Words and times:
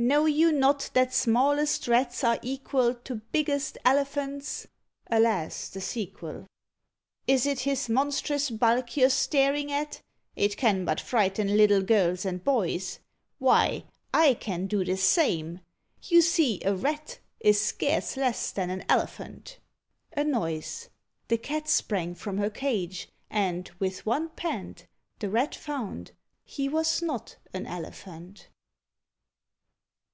know 0.00 0.26
you 0.26 0.52
not 0.52 0.88
that 0.94 1.12
smallest 1.12 1.88
rats 1.88 2.22
are 2.22 2.38
equal 2.40 2.94
To 2.94 3.16
biggest 3.16 3.76
elephants?" 3.84 4.64
(Alas! 5.08 5.70
the 5.70 5.80
sequel.) 5.80 6.46
"Is 7.26 7.46
it 7.46 7.58
his 7.62 7.88
monstrous 7.88 8.48
bulk 8.48 8.96
you're 8.96 9.10
staring 9.10 9.72
at? 9.72 10.00
It 10.36 10.56
can 10.56 10.84
but 10.84 11.00
frighten 11.00 11.56
little 11.56 11.82
girls 11.82 12.24
and 12.24 12.44
boys; 12.44 13.00
Why, 13.40 13.82
I 14.14 14.34
can 14.34 14.68
do 14.68 14.84
the 14.84 14.96
same. 14.96 15.58
You 16.04 16.22
see, 16.22 16.62
a 16.64 16.76
Rat 16.76 17.18
Is 17.40 17.60
scarce 17.60 18.16
less 18.16 18.52
than 18.52 18.70
an 18.70 18.84
Elephant." 18.88 19.58
A 20.12 20.22
noise! 20.22 20.90
The 21.26 21.38
Cat 21.38 21.68
sprang 21.68 22.14
from 22.14 22.38
her 22.38 22.50
cage; 22.50 23.08
and, 23.30 23.68
with 23.80 24.06
one 24.06 24.28
pant, 24.28 24.86
The 25.18 25.28
Rat 25.28 25.56
found 25.56 26.12
he 26.44 26.68
was 26.68 27.02
not 27.02 27.34
an 27.52 27.66
Elephant. 27.66 28.46